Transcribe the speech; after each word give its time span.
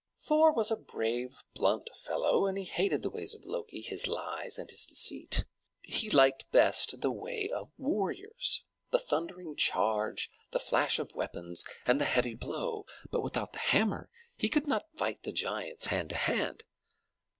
Thor 0.17 0.51
was 0.51 0.71
a 0.71 0.77
brave, 0.77 1.43
blunt 1.53 1.91
fellow, 1.95 2.47
and 2.47 2.57
he 2.57 2.63
hated 2.63 3.03
the 3.03 3.11
ways 3.11 3.35
of 3.35 3.45
Loki, 3.45 3.81
his 3.81 4.07
lies 4.07 4.57
and 4.57 4.67
his 4.67 4.87
deceit. 4.87 5.45
He 5.83 6.09
liked 6.09 6.49
best 6.49 7.01
the 7.01 7.11
way 7.11 7.47
of 7.49 7.69
warriors, 7.77 8.63
the 8.89 8.97
thundering 8.97 9.55
charge, 9.55 10.31
the 10.53 10.59
flash 10.59 10.97
of 10.97 11.11
weapons, 11.15 11.63
and 11.85 12.01
the 12.01 12.05
heavy 12.05 12.33
blow; 12.33 12.87
but 13.11 13.21
without 13.21 13.53
the 13.53 13.59
hammer 13.59 14.09
he 14.35 14.49
could 14.49 14.65
not 14.65 14.89
fight 14.97 15.21
the 15.21 15.31
giants 15.31 15.85
hand 15.85 16.09
to 16.09 16.15
hand. 16.17 16.63